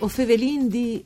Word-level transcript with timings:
O 0.00 0.06
fevelin 0.06 0.68
di... 0.68 1.02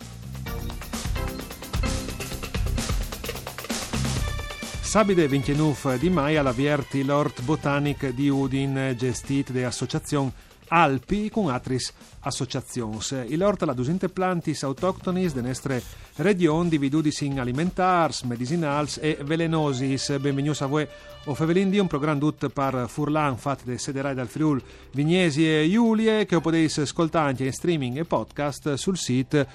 Sabide 4.82 5.26
29 5.26 5.98
di 5.98 6.10
mai 6.10 6.36
alla 6.36 6.52
Vierti 6.52 7.02
l'Ort 7.02 7.40
Botanic 7.42 8.10
di 8.10 8.28
Udin, 8.28 8.94
gestito 8.98 9.52
dall'associazione 9.52 10.32
Alpi 10.68 11.30
con 11.30 11.48
altris 11.48 11.92
associazions. 12.20 13.24
Il 13.28 13.42
ort 13.42 13.62
la 13.62 13.72
dusinte 13.72 14.08
plantis 14.10 14.62
autoctonis 14.62 15.32
de 15.32 15.40
nestre 15.40 15.82
region 16.16 16.68
dividudis 16.68 17.20
in 17.20 17.40
alimentars, 17.40 18.22
medicinals 18.22 18.98
e 18.98 19.18
velenosis. 19.22 20.18
Benvenuti 20.18 20.62
a 20.62 20.66
voi 20.66 20.86
o 21.24 21.34
Fevelin 21.34 21.70
di 21.70 21.78
un 21.78 21.86
programma 21.86 22.18
dut 22.18 22.48
par 22.48 22.86
Furlan 22.88 23.36
fatto 23.36 23.62
de 23.64 23.78
sederai 23.78 24.14
dal 24.14 24.26
Friul 24.26 24.62
Vignesi 24.92 25.46
e 25.46 25.68
Giulie 25.70 26.26
che 26.26 26.40
potete 26.40 26.82
ascoltare 26.82 27.30
anche 27.30 27.44
in 27.44 27.52
streaming 27.52 27.96
e 27.98 28.04
podcast 28.04 28.74
sul 28.74 28.96
sito 28.96 29.46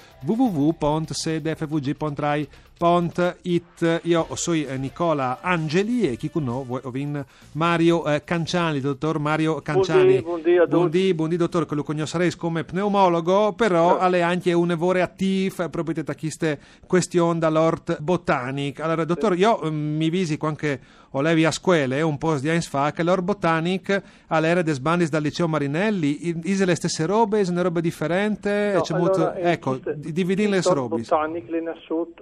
www.sedfvg.rai.it 2.78 4.02
Io 4.04 4.28
sono 4.36 4.76
Nicola 4.78 5.40
Angeli 5.42 6.10
e 6.10 6.16
chi 6.16 6.30
con 6.30 6.44
noi 6.44 6.80
ovin 6.84 7.24
Mario 7.54 8.06
eh, 8.06 8.24
Canciani, 8.24 8.80
dottor 8.80 9.20
Mario 9.20 9.62
Canciani. 9.62 10.22
Buondì, 10.22 11.14
buondì, 11.14 11.36
dottor, 11.36 11.66
che 11.66 11.76
lo 11.76 11.84
conoscerei 11.84 12.36
come 12.36 12.64
pneumologo, 12.64 13.54
però 13.54 13.98
ha 13.98 14.06
anche 14.06 14.54
un 14.54 14.72
evore 14.72 15.02
attivo 15.02 15.70
proprio 15.70 16.04
da 16.04 16.16
queste 16.16 16.60
questioni 16.86 17.40
dall'ort 17.40 18.00
botanic. 18.00 18.80
Allora, 18.80 19.04
dottor, 19.06 19.38
io 19.38 19.60
mm, 19.66 19.96
mi 19.96 20.10
visi 20.10 20.38
anche 20.42 20.80
o 21.12 21.22
levi 21.22 21.46
a 21.46 21.52
scuole 21.52 22.02
un 22.02 22.18
po' 22.18 22.38
di 22.38 22.50
anni 22.50 22.62
fa 22.62 22.92
che 22.92 23.04
l'Or 23.04 23.22
Botanic 23.22 24.02
all'era 24.28 24.62
des 24.62 24.80
bandis 24.80 25.10
dal 25.10 25.22
liceo 25.22 25.48
Marinelli 25.48 26.38
ise 26.44 26.66
le 26.66 26.76
stesse 26.76 27.06
robe, 27.06 27.40
ise 27.40 27.52
una 27.52 27.62
roba 27.62 27.80
differente 27.80 28.74
no, 28.74 28.82
allora, 28.82 28.98
molto, 28.98 29.34
ecco, 29.34 29.80
dividi 29.96 30.48
le 30.48 30.62
robe 30.62 30.98
Botanic 30.98 31.50
le 31.50 31.62
nascut 31.62 32.22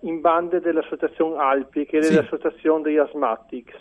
in 0.00 0.20
bande 0.20 0.60
dell'associazione 0.60 1.36
Alpi 1.38 1.86
che 1.86 1.98
è 1.98 2.02
sì. 2.02 2.14
l'associazione 2.14 2.82
degli 2.82 2.98
asmatics 2.98 3.74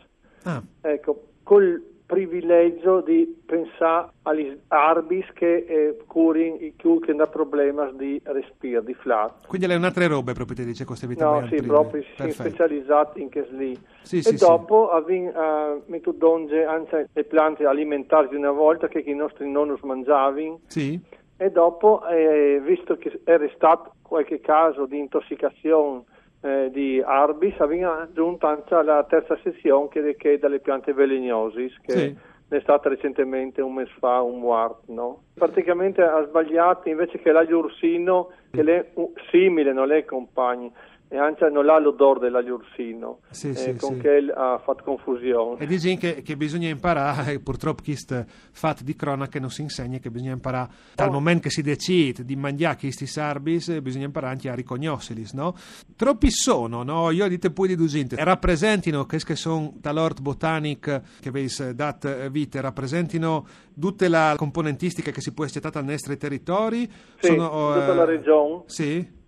ah. 0.44 0.62
ecco 0.82 1.28
col 1.44 1.82
privilegio 2.06 3.02
di 3.02 3.42
pensare 3.46 4.10
agli 4.24 4.56
arbis 4.68 5.26
che 5.34 5.66
eh, 5.68 5.98
curino 6.06 6.58
i 6.58 6.74
che 6.76 7.12
hanno 7.12 7.28
problemi 7.28 7.82
di 7.96 8.22
respiro, 8.24 8.82
di 8.82 8.94
flat. 8.94 9.48
Quindi 9.48 9.68
le 9.68 9.76
un'altra 9.76 10.06
robe 10.08 10.34
proprio 10.34 10.58
ti 10.58 10.66
dice 10.66 10.86
queste 10.86 11.08
vitamine 11.08 11.42
No, 11.42 11.48
sì, 11.48 11.64
proprio 11.64 12.04
si 12.16 12.32
specializzati 12.32 13.22
in 13.22 13.30
che 13.30 13.48
lì. 13.52 13.78
Sì, 14.04 14.18
e 14.18 14.22
sì, 14.22 14.36
dopo 14.36 14.90
sì. 14.92 14.96
avvin 14.96 15.28
uh, 15.28 15.82
metodonge 15.88 16.64
anche 16.64 17.10
le 17.12 17.24
piante 17.24 17.66
alimentari 17.66 18.28
di 18.30 18.36
una 18.36 18.52
volta 18.52 18.88
che 18.88 19.00
i 19.00 19.16
nostri 19.16 19.50
nonni 19.50 19.76
mangiavano. 19.82 20.60
Sì. 20.68 21.00
E 21.44 21.52
dopo, 21.52 22.08
eh, 22.08 22.62
visto 22.64 22.96
che 22.96 23.20
era 23.26 23.46
stato 23.54 23.96
qualche 24.02 24.40
caso 24.40 24.86
di 24.86 24.98
intossicazione 24.98 26.04
eh, 26.40 26.70
di 26.72 27.04
Arbis 27.06 27.60
abbiamo 27.60 28.00
aggiunto 28.00 28.48
anche 28.48 28.82
la 28.82 29.04
terza 29.04 29.38
sezione 29.44 29.90
che, 29.90 30.16
è 30.18 30.38
dalle 30.38 30.62
piante 30.62 30.94
veleniosis 30.94 31.78
che 31.82 31.92
sì. 31.92 32.16
è 32.48 32.60
stata 32.62 32.88
recentemente 32.88 33.62
un 33.62 33.74
mese 33.74 33.92
fa 34.00 34.22
un 34.22 34.42
WART 34.42 34.88
no? 34.88 35.24
praticamente 35.34 36.02
ha 36.02 36.26
sbagliato 36.26 36.88
invece 36.88 37.20
che 37.20 37.34
l'aglio 37.34 37.58
ursino 37.58 38.30
che 38.50 38.62
è 38.62 38.86
simile 39.30 39.74
non 39.74 39.92
è 39.92 40.06
compagni 40.06 40.72
e 41.14 41.20
anche 41.20 41.48
non 41.48 41.70
ha 41.70 41.78
l'odore 41.78 42.22
dell'agliursino 42.22 43.20
sì, 43.30 43.50
eh, 43.50 43.54
sì, 43.54 43.76
con 43.76 43.94
sì. 43.94 44.02
che 44.02 44.32
ha 44.36 44.58
fatto 44.58 44.84
confusione 44.84 45.60
e 45.60 45.68
dici 45.68 45.96
che, 45.96 46.24
che 46.24 46.36
bisogna 46.36 46.70
imparare 46.70 47.40
purtroppo 47.40 47.84
questo 47.84 48.26
fatto 48.52 48.84
di 48.84 48.96
cronaca 48.96 49.40
non 49.40 49.52
si 49.52 49.62
insegna 49.62 50.00
che 50.00 50.10
bisogna 50.10 50.32
imparare 50.32 50.72
dal 50.96 51.10
oh. 51.10 51.12
momento 51.12 51.44
che 51.44 51.50
si 51.52 51.62
decide 51.62 52.26
di 52.26 52.36
mangiare 52.36 52.78
questi 52.80 53.06
sarbis 53.06 53.80
bisogna 53.82 54.06
imparare 54.06 54.34
anche 54.34 54.50
a 54.50 54.56
riconoscerli 54.56 55.28
no? 55.34 55.54
troppi 55.96 56.32
sono 56.32 56.82
no? 56.82 57.12
io 57.12 57.28
dite 57.28 57.52
poi 57.52 57.68
di 57.68 57.76
dusinte 57.76 58.16
rappresentino 58.18 59.06
che 59.06 59.20
sono 59.36 59.72
dall'ort 59.76 60.20
botanic 60.20 61.02
che 61.22 61.30
avete 61.30 61.76
dato 61.76 62.10
vita 62.32 62.60
rappresentino 62.60 63.46
tutta 63.80 64.10
la 64.10 64.34
componentistica 64.36 65.12
che 65.12 65.22
si 65.22 65.32
può 65.32 65.44
accettare 65.44 65.78
al 65.78 65.86
nostro 65.86 66.18
territorio 66.18 66.88
sì, 67.20 67.28
sono, 67.28 67.74
tutta 67.74 67.92
uh, 67.92 67.96
la 67.96 68.06
regione 68.06 68.64
sì 68.66 69.22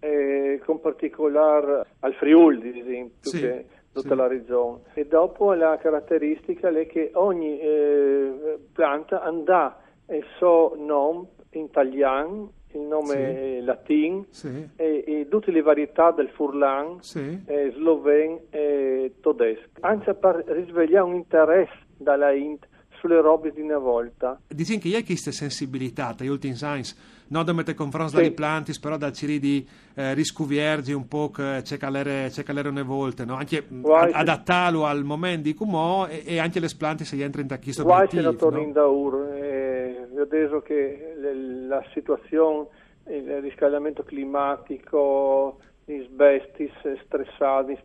con 0.59 0.79
particolare 0.79 1.85
al 1.99 2.13
Friuli, 2.13 2.69
ad 2.69 2.75
esempio, 2.75 3.29
sì, 3.29 3.39
che 3.39 3.66
tutta 3.91 4.09
sì. 4.09 4.16
la 4.16 4.27
regione. 4.27 4.81
E 4.93 5.05
dopo 5.05 5.53
la 5.53 5.77
caratteristica 5.77 6.69
è 6.69 6.85
che 6.88 7.11
ogni 7.13 7.59
eh, 7.59 8.59
pianta 8.73 9.21
andrà 9.21 9.79
il 10.09 10.25
suo 10.38 10.75
nome 10.77 11.27
in 11.51 11.63
italiano, 11.63 12.51
il 12.73 12.81
nome 12.81 13.57
sì. 13.59 13.66
latino 13.66 14.25
sì. 14.29 14.69
e, 14.75 15.03
e, 15.07 15.27
tutte 15.29 15.51
le 15.51 15.61
varietà 15.61 16.11
del 16.11 16.29
furlan, 16.29 17.01
sì. 17.01 17.41
eh, 17.45 17.72
sloven 17.75 18.39
e 18.49 19.13
tedesco, 19.22 19.69
anche 19.79 20.13
per 20.13 20.43
risvegliare 20.45 21.05
un 21.05 21.16
interesse 21.16 21.83
dalla 21.97 22.31
Int 22.31 22.67
sulle 22.99 23.22
robe 23.22 23.51
di 23.51 23.61
una 23.61 23.77
volta. 23.77 24.39
Dici 24.47 24.77
che 24.77 24.95
hai 24.95 25.05
questa 25.05 25.31
sensibilità, 25.31 26.13
tra 26.13 26.25
gli 26.25 26.29
ultimi 26.29 26.55
science, 26.55 26.95
non 27.28 27.46
da 27.46 27.53
mettere 27.53 27.75
confronto 27.75 28.12
sì. 28.12 28.16
dai 28.18 28.31
planti, 28.31 28.74
però 28.80 28.97
da 28.97 29.12
ciri 29.12 29.40
di 29.40 29.66
eh, 29.96 30.13
riscuviergi 30.13 30.94
un 30.94 31.08
po' 31.08 31.31
che 31.31 31.62
c'è 31.63 31.78
calere, 31.78 32.28
c'è 32.30 32.44
calere 32.44 32.69
una 32.69 32.84
volta, 32.84 33.25
no? 33.25 33.36
anche 33.36 33.63
Guai, 33.68 34.12
adattarlo 34.12 34.86
al 34.86 35.03
momento 35.03 35.44
di 35.44 35.53
come 35.53 36.09
e, 36.09 36.24
e, 36.25 36.40
anche 36.40 36.59
le 36.59 36.69
planti 36.78 37.06
se 37.06 37.22
entrano 37.22 37.47
in 37.50 37.59
questo 37.62 37.84
Guai 37.84 38.08
se 38.09 38.22
non 38.22 38.35
torni 38.35 38.64
in 38.64 38.72
daur, 38.72 39.34
eh, 39.34 40.08
adesso 40.19 40.62
che 40.62 41.16
le, 41.18 41.34
la 41.68 41.84
situazione, 41.94 42.68
il 43.08 43.41
riscaldamento 43.41 44.03
climatico, 44.03 45.59
gli 45.85 46.02
sbestis 46.03 46.72
stressati 47.06 47.78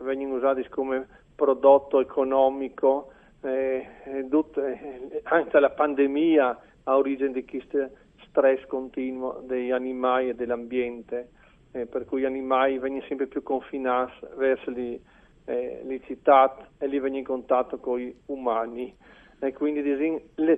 vengono 0.00 0.36
usati 0.36 0.66
come 0.68 1.06
prodotto 1.34 2.00
economico, 2.00 3.12
eh, 3.42 3.86
eh, 4.04 5.20
anche 5.24 5.60
la 5.60 5.70
pandemia 5.70 6.58
ha 6.84 6.96
origine 6.96 7.32
di 7.32 7.44
queste 7.44 7.90
stress 8.32 8.66
continuo 8.66 9.42
degli 9.46 9.70
animali 9.70 10.30
e 10.30 10.34
dell'ambiente, 10.34 11.28
eh, 11.70 11.86
per 11.86 12.06
cui 12.06 12.22
gli 12.22 12.24
animali 12.24 12.78
vengono 12.78 13.04
sempre 13.06 13.26
più 13.26 13.42
confinati 13.42 14.12
verso 14.36 14.70
le, 14.70 15.00
eh, 15.44 15.82
le 15.84 16.00
città 16.06 16.56
e 16.78 16.86
li 16.86 16.98
vengono 16.98 17.18
in 17.18 17.24
contatto 17.24 17.78
con 17.78 17.98
gli 17.98 18.12
umani. 18.26 18.94
E 19.38 19.52
quindi 19.52 19.82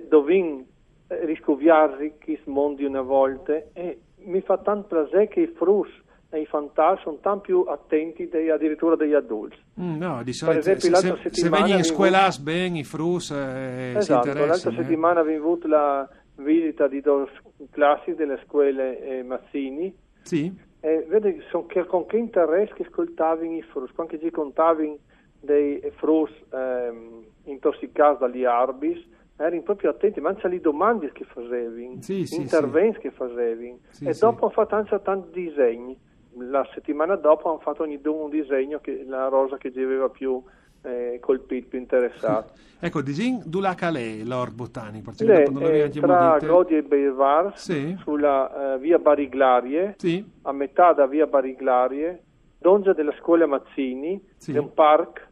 dobbiamo 0.07 0.65
eh, 1.07 1.25
riscoviarsi 1.25 2.13
questo 2.23 2.49
mondo 2.49 2.85
una 2.87 3.01
volta 3.01 3.53
e 3.73 3.99
mi 4.25 4.41
fa 4.41 4.57
tanto 4.57 4.95
piacere 4.95 5.27
che 5.27 5.41
i 5.41 5.47
frus 5.47 5.89
e 6.29 6.41
i 6.41 6.45
fantasmi 6.45 7.03
sono 7.03 7.17
tanto 7.21 7.41
più 7.41 7.61
attenti 7.61 8.27
dei, 8.27 8.49
addirittura 8.49 8.95
degli 8.95 9.13
adulti. 9.13 9.57
Mm, 9.79 9.97
no, 9.97 10.23
di 10.23 10.33
solito 10.33 10.59
esempio, 10.59 10.95
se, 10.95 11.29
se, 11.29 11.41
se 11.41 11.49
vengono 11.49 11.77
in 11.77 11.83
scuola 11.83 12.29
bene 12.41 12.79
i 12.79 12.83
frus 12.83 13.31
eh, 13.31 13.93
esatto, 13.95 14.33
l'altra 14.33 14.71
eh. 14.71 14.75
settimana 14.75 15.21
abbiamo 15.21 15.43
avuto 15.43 15.67
la 15.67 16.07
visita 16.37 16.87
di 16.87 17.01
due 17.01 17.27
classi 17.75 18.15
delle 18.15 18.39
scuole 18.45 18.99
eh, 19.01 19.23
Mazzini. 19.23 19.93
Sì. 20.21 20.51
E 20.79 21.05
vedi 21.09 21.43
che, 21.67 21.85
con 21.85 22.05
che 22.05 22.17
interesse 22.17 22.73
che 22.73 22.83
ascoltavano 22.83 23.53
i 23.53 23.61
frus, 23.63 23.91
quando 23.91 24.17
ci 24.17 24.31
contavano 24.31 24.97
dei 25.41 25.81
frus 25.97 26.31
ehm, 26.51 27.25
intossicati 27.43 28.19
dagli 28.19 28.45
arbis, 28.45 29.03
erano 29.35 29.61
proprio 29.63 29.89
attenti, 29.89 30.21
ma 30.21 30.29
anche 30.29 30.47
alle 30.47 30.61
domande 30.61 31.11
che 31.11 31.25
facevano, 31.25 32.01
sì, 32.01 32.25
sì, 32.25 32.39
interventi 32.39 32.95
sì. 32.95 33.01
che 33.01 33.11
facevano. 33.11 33.79
e 33.99 34.13
dopo 34.17 34.45
hanno 34.45 34.53
fatto 34.53 34.75
anche 34.75 35.01
tanti 35.03 35.41
disegni. 35.41 35.99
La 36.37 36.67
settimana 36.73 37.15
dopo 37.15 37.49
hanno 37.49 37.59
fatto 37.59 37.83
ogni 37.83 37.99
un 38.03 38.29
disegno, 38.29 38.79
che, 38.79 39.03
la 39.05 39.27
rosa 39.27 39.57
che 39.57 39.71
ci 39.71 39.81
aveva 39.81 40.09
più 40.09 40.41
eh, 40.85 41.19
colpito, 41.19 41.69
più 41.69 41.79
interessato. 41.79 42.53
ecco, 42.79 43.01
disin 43.01 43.41
dula 43.45 43.73
calè 43.73 44.23
l'Ord 44.23 44.53
Botanico? 44.53 45.11
Lei, 45.17 45.43
eh, 45.43 45.89
tra 45.89 46.37
Godi 46.39 46.77
e 46.77 46.83
Bevar, 46.83 47.57
sì. 47.57 47.95
sulla 47.99 48.75
uh, 48.75 48.79
via 48.79 48.99
Bariglarie, 48.99 49.95
sì. 49.97 50.23
a 50.43 50.51
metà 50.51 50.93
da 50.93 51.07
via 51.07 51.25
Bariglarie, 51.25 52.23
dongia 52.57 52.93
della 52.93 53.13
scuola 53.19 53.47
Mazzini, 53.47 54.21
sì. 54.37 54.53
è 54.53 54.59
un 54.59 54.73
park, 54.73 55.27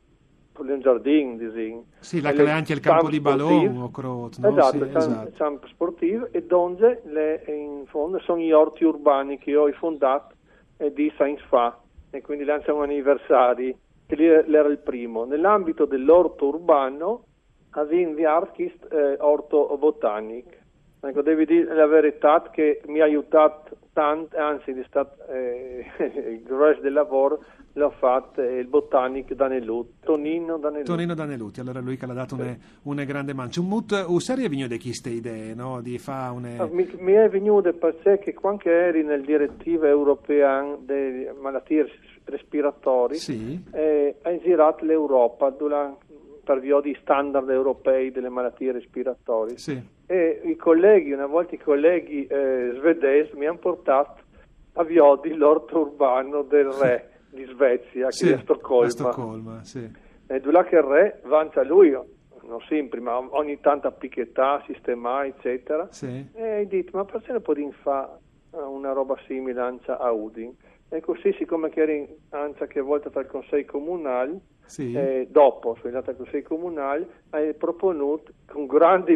un 0.57 0.79
giardino, 0.81 1.37
disin. 1.37 1.83
Sì, 1.99 2.21
la 2.21 2.33
calè 2.33 2.51
anche 2.51 2.73
il 2.73 2.79
campo 2.79 3.09
di 3.09 3.19
Ballon 3.19 3.77
o 3.77 3.91
Crot, 3.91 4.37
no? 4.39 4.49
Esatto, 4.49 4.77
sì, 4.77 4.97
esatto. 4.97 5.31
campo 5.35 5.67
sportivo, 5.67 6.27
e 6.31 6.43
donge, 6.43 7.01
le, 7.05 7.43
in 7.47 7.85
fondo, 7.87 8.19
sono 8.19 8.39
gli 8.39 8.51
orti 8.51 8.83
urbani 8.83 9.37
che 9.37 9.55
ho 9.55 9.71
fondato 9.73 10.35
eh, 10.77 10.91
di 10.91 11.09
Science 11.15 11.43
Fa, 11.47 11.77
e 12.09 12.21
quindi 12.21 12.43
lanciamo 12.43 12.83
anniversari 12.83 13.75
che 14.13 14.43
lì 14.45 14.55
era 14.55 14.67
il 14.67 14.79
primo. 14.79 15.25
Nell'ambito 15.25 15.85
dell'orto 15.85 16.47
urbano 16.47 17.25
avevamo 17.71 18.17
eh, 18.19 19.17
orto 19.19 19.75
botanico. 19.77 20.61
Ecco, 21.01 21.21
devi 21.21 21.45
dire 21.45 21.73
la 21.73 21.87
verità 21.87 22.49
che 22.49 22.81
mi 22.85 23.01
ha 23.01 23.03
aiutato 23.03 23.75
tant, 23.91 24.33
anzi 24.35 24.71
è 24.71 24.83
stato, 24.87 25.25
eh, 25.27 25.85
il 26.31 26.43
grosso 26.43 26.79
del 26.79 26.93
lavoro 26.93 27.43
l'ha 27.73 27.89
fatto 27.89 28.41
il 28.41 28.67
botanico 28.67 29.33
Danelut, 29.33 29.95
Tonino 30.01 30.57
Danelut. 30.57 30.85
Tonino 30.85 31.13
Daneluti, 31.13 31.59
allora 31.59 31.81
lui 31.81 31.97
che 31.97 32.05
l'ha 32.05 32.13
dato 32.13 32.35
una, 32.35 32.55
una 32.83 33.03
grande 33.03 33.33
mancia. 33.33 33.59
Un 33.59 33.67
mut, 33.67 34.05
un 34.07 34.19
è 34.19 34.47
venuto 34.47 34.67
di 34.67 34.79
queste 34.79 35.09
idee, 35.09 35.55
no? 35.55 35.81
Di 35.81 35.97
fa 35.97 36.31
une... 36.31 36.57
Ah, 36.57 36.69
mi, 36.71 36.87
mi, 36.99 37.13
è 37.13 37.27
venuto 37.29 37.73
perché 37.73 38.33
quando 38.33 38.69
eri 38.69 39.03
nel 39.03 39.23
direttiva 39.23 39.87
europea 39.87 40.77
delle 40.79 41.33
malattie 41.33 41.87
respiratori, 42.25 43.15
sì. 43.15 43.63
eh, 43.71 44.15
ha 44.21 44.37
girato 44.37 44.85
l'Europa 44.85 45.49
durante 45.49 46.11
per 46.43 46.59
via 46.59 46.81
di 46.81 46.95
standard 47.01 47.49
europei 47.49 48.11
delle 48.11 48.29
malattie 48.29 48.73
respiratorie. 48.73 49.57
Sì. 49.57 49.81
E 50.05 50.41
i 50.43 50.55
colleghi, 50.57 51.13
una 51.13 51.25
volta 51.25 51.55
i 51.55 51.57
colleghi 51.59 52.27
eh, 52.27 52.73
svedesi 52.75 53.35
mi 53.35 53.47
hanno 53.47 53.59
portato 53.59 54.21
a 54.73 54.83
Viodi 54.83 55.33
l'orto 55.33 55.79
urbano 55.79 56.41
del 56.41 56.65
re 56.65 57.11
di 57.29 57.45
Svezia, 57.45 58.11
sì, 58.11 58.25
che 58.25 58.31
è 58.31 58.35
a 58.35 58.39
Stoccolma. 58.39 58.85
A 58.85 58.89
Stoccolma 58.89 59.63
sì. 59.63 59.89
E 60.27 60.41
là 60.43 60.63
che 60.65 60.75
il 60.75 60.83
re 60.83 61.21
avanza 61.23 61.63
lui, 61.63 61.91
non 61.91 62.59
sempre, 62.67 62.99
ma 62.99 63.17
ogni 63.17 63.59
tanto 63.59 63.87
a 63.87 63.91
picchettà, 63.91 64.61
sistema, 64.65 65.25
eccetera. 65.25 65.87
Sì. 65.91 66.27
E 66.33 66.43
hai 66.43 66.67
detto, 66.67 66.97
ma 66.97 67.05
perché 67.05 67.31
non 67.31 67.41
puoi 67.41 67.71
fare 67.81 68.09
una 68.51 68.91
roba 68.91 69.15
simile 69.25 69.61
a 69.85 70.11
Udin? 70.11 70.53
E 70.93 71.01
così, 71.01 71.33
siccome 71.39 71.69
che 71.69 71.81
eri 71.81 72.07
Ancia 72.29 72.67
che 72.67 72.79
volta 72.79 73.09
tra 73.09 73.21
il 73.21 73.25
Consiglio 73.25 73.65
Comunale, 73.65 74.39
sì. 74.65 74.93
eh, 74.93 75.27
dopo 75.27 75.73
sono 75.77 75.87
andato 75.87 76.11
al 76.11 76.17
Consiglio 76.17 76.43
Comunale, 76.43 77.07
hai 77.31 77.55
proponuto 77.55 78.31
con 78.45 78.67
grandi 78.67 79.13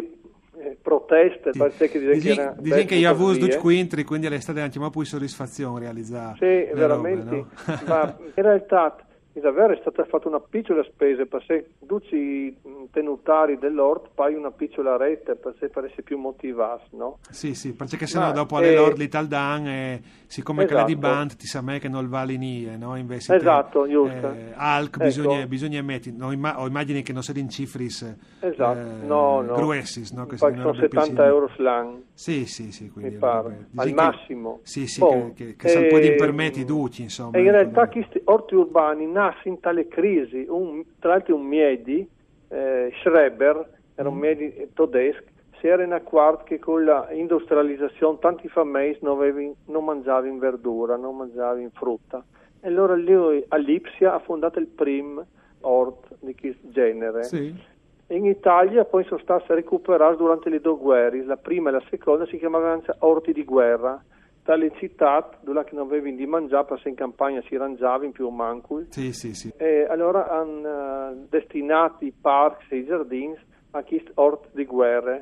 eh, 0.57 0.75
proteste, 0.81 1.53
sì. 1.53 1.59
perché 1.59 1.88
che 1.88 2.00
dice 2.00 2.33
che, 2.33 2.53
dice 2.57 2.85
che 2.85 2.95
io 2.95 3.12
avuto 3.12 3.45
due 3.45 3.57
quintri, 3.57 4.03
quindi 4.03 4.25
all'estate 4.25 4.59
anche 4.59 4.79
ma 4.79 4.89
poi 4.89 5.06
soddisfazione 5.06 5.81
realizzare. 5.81 6.38
Sì, 6.39 6.74
veramente, 6.75 7.35
robe, 7.35 7.45
no? 7.68 7.80
ma 7.85 8.18
in 8.33 8.44
realtà 8.44 8.95
davvero 9.39 9.73
è 9.73 9.77
stata 9.79 10.03
fatta 10.05 10.27
una 10.27 10.39
piccola 10.39 10.83
spesa 10.83 11.25
perché 11.25 11.71
tutti 11.85 12.15
i 12.15 12.57
tenutari 12.91 13.57
dell'Ort 13.57 14.09
poi 14.13 14.33
una 14.33 14.51
piccola 14.51 14.97
rete 14.97 15.35
per 15.35 15.55
essere 15.85 16.01
più 16.01 16.17
motivati, 16.17 16.95
no? 16.95 17.19
Sì, 17.29 17.53
sì, 17.53 17.73
perché 17.73 18.07
se 18.07 18.19
no 18.19 18.31
dopo 18.31 18.57
alle 18.57 18.71
eh, 18.71 18.75
Lord 18.75 18.97
l'Italdan 18.97 19.67
e 19.67 20.01
siccome 20.27 20.63
esatto. 20.63 20.73
quella 20.73 20.87
di 20.87 20.95
Band 20.95 21.35
ti 21.35 21.45
sa 21.45 21.61
me 21.61 21.79
che 21.79 21.87
non 21.89 22.07
va 22.09 22.23
linee, 22.23 22.77
no? 22.77 22.95
Invece 22.95 23.35
esatto, 23.35 23.83
te, 23.83 23.89
giusto. 23.89 24.31
Eh, 24.31 24.53
Alc 24.55 24.95
ecco. 24.95 25.03
bisogna, 25.05 25.45
bisogna 25.47 25.81
mettere, 25.81 26.15
no, 26.15 26.31
imma, 26.31 26.59
o 26.59 26.67
immagini 26.67 27.01
che 27.01 27.13
non 27.13 27.21
siano 27.21 27.39
in 27.39 27.49
cifris 27.49 28.15
esatto. 28.39 28.79
eh, 28.79 29.05
no, 29.05 29.41
no. 29.41 29.53
gruessis, 29.53 30.11
no? 30.11 30.25
Che 30.25 30.37
sono 30.37 30.73
70 30.73 31.25
euro 31.25 31.49
slang. 31.55 32.01
Sì, 32.13 32.45
sì, 32.47 32.71
sì, 32.71 32.89
quindi 32.89 33.11
mi 33.11 33.17
pare, 33.17 33.67
al 33.75 33.85
che, 33.85 33.93
massimo. 33.93 34.59
Sì, 34.63 34.87
sì, 34.87 35.01
oh, 35.01 35.33
che, 35.33 35.55
che, 35.55 35.55
che 35.55 35.85
eh, 35.85 35.87
può 35.87 35.99
permetti 36.17 36.65
duci, 36.65 37.03
insomma. 37.03 37.37
E 37.37 37.41
in 37.41 37.51
realtà 37.51 37.87
questi 37.87 38.19
orti 38.25 38.55
urbani 38.55 39.05
nascono 39.27 39.56
in 39.56 39.59
tale 39.59 39.88
crisi, 39.88 40.45
un, 40.47 40.83
tra 41.00 41.12
l'altro 41.12 41.35
un 41.35 41.45
Miedi, 41.45 42.07
eh, 42.50 42.91
Schreber, 43.01 43.69
era 43.95 44.09
un 44.09 44.15
mm. 44.15 44.19
Miedi 44.19 44.69
tedesco, 44.74 45.24
si 45.59 45.68
era 45.68 45.83
in 45.83 45.91
accordo 45.91 46.44
che 46.44 46.59
con 46.59 46.83
l'industrializzazione 46.83 48.19
tanti 48.19 48.47
famiglie 48.47 49.00
non, 49.01 49.56
non 49.65 49.83
mangiavano 49.83 50.38
verdura, 50.38 50.95
non 50.95 51.18
mangiavano 51.18 51.69
frutta. 51.74 52.24
E 52.62 52.68
allora 52.68 52.95
lui 52.95 53.44
a 53.47 53.57
Lipsia 53.57 54.13
ha 54.13 54.19
fondato 54.19 54.59
il 54.59 54.68
primo 54.68 55.25
ort 55.62 56.15
di 56.19 56.35
questo 56.35 56.69
genere. 56.69 57.23
Sì. 57.23 57.75
In 58.09 58.25
Italia 58.25 58.85
poi 58.85 59.03
sono 59.03 59.19
stati 59.19 59.45
recuperati 59.50 60.18
durante 60.18 60.50
le 60.50 60.62
due 60.62 60.77
guerre, 60.77 61.25
la 61.25 61.35
prima 61.35 61.69
e 61.69 61.73
la 61.73 61.83
seconda 61.89 62.25
si 62.27 62.38
chiamavano 62.38 62.83
orti 63.00 63.33
di 63.33 63.44
guerra 63.44 64.01
tale 64.47 64.71
città 64.77 65.29
dove 65.41 65.65
non 65.71 65.88
avevano 65.88 66.15
di 66.15 66.25
mangiare 66.25 66.63
perché 66.63 66.88
in 66.88 66.95
campagna 66.95 67.41
si 67.49 67.57
rangiava 67.57 68.05
in 68.05 68.13
più 68.13 68.29
mancul. 68.29 68.88
Sì, 68.91 69.11
sì, 69.11 69.33
sì. 69.33 69.51
E 69.57 69.85
allora 69.89 70.29
hanno 70.29 71.09
uh, 71.09 71.27
destinato 71.29 72.05
i 72.05 72.13
parchi 72.13 72.75
e 72.75 72.77
i 72.77 72.85
giardini 72.85 73.35
a 73.71 73.83
questo 73.83 74.11
orto 74.15 74.47
di 74.53 74.63
guerra. 74.63 75.21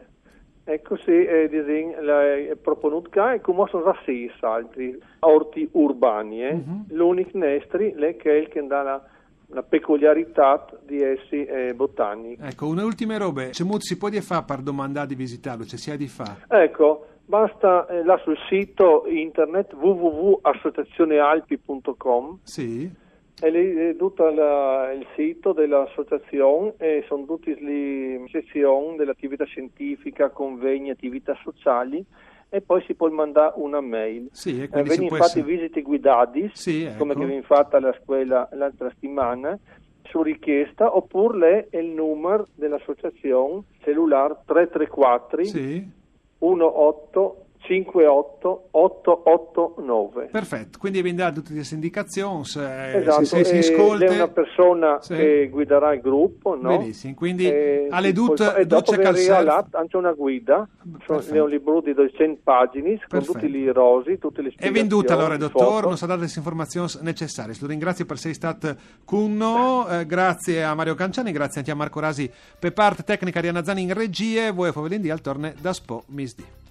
E 0.67 0.81
così 0.83 1.25
eh, 1.25 1.49
è 1.49 2.55
proponuto 2.55 3.09
che 3.09 3.41
come 3.41 3.67
sono 3.69 3.83
rassi 3.83 4.31
altri 4.41 4.95
orti 5.19 5.67
urbani. 5.71 6.43
Eh? 6.43 6.53
Mm-hmm. 6.53 6.81
L'unico 6.89 7.37
nestri 7.39 7.93
è 7.93 8.15
che 8.15 8.47
che 8.47 8.67
dà 8.67 8.83
la 8.83 9.03
la 9.49 9.61
peculiarità 9.61 10.65
di 10.83 11.01
essi 11.01 11.45
eh, 11.45 11.73
botanici. 11.75 12.41
Ecco, 12.41 12.67
un'ultima 12.67 13.17
roba, 13.17 13.49
c'è 13.49 13.63
molto 13.63 13.85
si 13.85 13.95
può 13.95 14.09
fare 14.09 14.43
per 14.43 14.61
domandare 14.61 15.07
di 15.07 15.15
visitarlo, 15.15 15.63
c'è 15.63 15.77
sia 15.77 15.95
di 15.95 16.07
fare? 16.07 16.45
Ecco, 16.47 17.05
Basta 17.25 17.87
eh, 17.87 18.03
là 18.03 18.19
sul 18.23 18.37
sito 18.47 19.05
internet 19.07 19.73
www.associazionealpi.com. 19.73 22.39
Sì. 22.43 23.03
E 23.41 23.49
lì 23.49 23.75
è 23.75 23.95
tutto 23.97 24.29
la, 24.29 24.93
il 24.93 25.05
sito 25.15 25.51
dell'associazione 25.51 26.75
e 26.77 27.03
sono 27.07 27.25
tutte 27.25 27.57
le 27.59 28.23
sezioni 28.31 28.95
dell'attività 28.95 29.43
scientifica, 29.43 30.29
convegni, 30.29 30.91
attività 30.91 31.35
sociali 31.43 32.01
e 32.47 32.61
poi 32.61 32.81
si 32.83 32.93
può 32.93 33.09
mandare 33.09 33.55
una 33.57 33.81
mail. 33.81 34.29
Sì, 34.31 34.61
e 34.61 34.69
eh, 34.71 34.83
vengono 34.83 35.15
fatti 35.15 35.39
essere... 35.39 35.43
visite 35.43 35.81
guidati, 35.81 36.51
sì, 36.53 36.83
ecco. 36.83 36.99
come 36.99 37.15
che 37.15 37.25
viene 37.25 37.41
fatta 37.41 37.77
alla 37.77 37.97
scuola 38.01 38.47
l'altra 38.53 38.89
settimana, 38.89 39.57
su 40.03 40.21
richiesta, 40.21 40.95
oppure 40.95 41.69
il 41.71 41.87
numero 41.87 42.45
dell'associazione 42.53 43.63
cellulare 43.79 44.37
334 44.45 45.43
sì 45.43 46.03
1,8 46.45 47.44
1858889. 47.67 50.29
Perfetto, 50.31 50.77
quindi 50.79 51.01
vi 51.01 51.13
dato 51.13 51.41
tutte 51.41 51.53
queste 51.53 51.75
indicazioni. 51.75 52.41
Esatto, 52.41 53.25
se, 53.25 53.43
se 53.43 53.61
si 53.61 53.73
ascolta... 53.73 54.05
è 54.05 54.15
una 54.15 54.27
persona 54.27 55.01
sì. 55.01 55.15
che 55.15 55.49
guiderà 55.49 55.93
il 55.93 56.01
gruppo, 56.01 56.55
no? 56.55 56.77
Benissimo, 56.77 57.13
quindi 57.15 57.47
eh, 57.47 57.87
alle 57.89 58.11
dut, 58.11 58.55
e 58.57 58.65
dopo 58.65 58.91
verrà 58.91 59.65
anche 59.71 59.97
una 59.97 60.13
guida, 60.13 60.67
è 61.07 61.39
un 61.39 61.49
libro 61.49 61.81
di 61.81 61.93
200 61.93 62.41
pagine 62.43 62.99
con 63.07 63.23
tutti 63.23 63.47
i 63.47 63.71
rosi, 63.71 64.17
tutte 64.17 64.41
le. 64.41 64.53
È 64.55 64.71
venduta 64.71 65.13
allora, 65.13 65.37
dottore, 65.37 65.87
non 65.87 65.97
sa 65.97 66.05
dare 66.05 66.21
le 66.21 66.29
informazioni 66.35 66.89
necessarie. 67.01 67.55
Lo 67.59 67.67
ringrazio 67.67 68.05
per 68.05 68.17
essere 68.17 68.33
stato 68.33 68.75
con 69.03 69.35
noi, 69.35 69.99
eh, 69.99 70.05
grazie 70.05 70.63
a 70.63 70.75
Mario 70.75 70.95
Canciani, 70.95 71.31
grazie 71.31 71.59
anche 71.59 71.71
a 71.71 71.75
Marco 71.75 71.99
Rasi 71.99 72.29
per 72.59 72.73
parte 72.73 73.03
tecnica 73.03 73.39
Ariana 73.39 73.63
Zani 73.63 73.83
in 73.83 73.93
regie, 73.93 74.51
voi 74.51 74.69
a 74.69 74.71
Fovelindi 74.71 75.09
al 75.09 75.21
torne 75.21 75.55
da 75.61 75.73
Spo 75.73 76.03
Misdi. 76.07 76.64